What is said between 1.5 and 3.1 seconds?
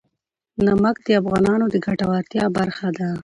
د ګټورتیا برخه ده.